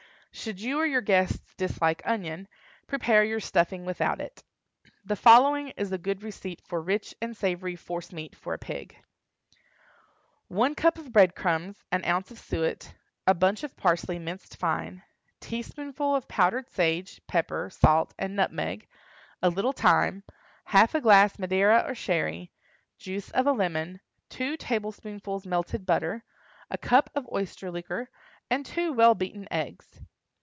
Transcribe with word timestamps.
Should 0.33 0.61
you 0.61 0.79
or 0.79 0.85
your 0.85 1.01
guests 1.01 1.53
dislike 1.57 2.01
onion, 2.05 2.47
prepare 2.87 3.21
your 3.25 3.41
stuffing 3.41 3.83
without 3.83 4.21
it. 4.21 4.41
The 5.03 5.17
following 5.17 5.69
is 5.75 5.91
a 5.91 5.97
good 5.97 6.23
receipt 6.23 6.61
for 6.65 6.81
rich 6.81 7.13
and 7.21 7.35
savory 7.35 7.75
force 7.75 8.13
meat 8.13 8.33
for 8.37 8.53
a 8.53 8.57
pig:— 8.57 8.97
One 10.47 10.73
cup 10.73 10.97
of 10.97 11.11
bread 11.11 11.35
crumbs, 11.35 11.83
an 11.91 12.05
ounce 12.05 12.31
of 12.31 12.39
suet, 12.39 12.95
a 13.27 13.33
bunch 13.33 13.63
of 13.63 13.75
parsley 13.75 14.19
minced 14.19 14.55
fine, 14.55 15.03
teaspoonful 15.41 16.15
of 16.15 16.29
powdered 16.29 16.69
sage, 16.71 17.19
pepper, 17.27 17.69
salt, 17.69 18.13
and 18.17 18.33
nutmeg, 18.33 18.87
a 19.43 19.49
little 19.49 19.73
thyme, 19.73 20.23
half 20.63 20.95
a 20.95 21.01
glass 21.01 21.37
Madeira 21.39 21.83
or 21.85 21.93
Sherry, 21.93 22.53
juice 22.97 23.31
of 23.31 23.47
a 23.47 23.51
lemon, 23.51 23.99
two 24.29 24.55
tablespoonfuls 24.55 25.45
melted 25.45 25.85
butter, 25.85 26.23
a 26.69 26.77
cup 26.77 27.09
of 27.15 27.27
oyster 27.33 27.69
liquor, 27.69 28.09
and 28.49 28.65
two 28.65 28.93
well 28.93 29.13
beaten 29.13 29.45
eggs. 29.51 29.99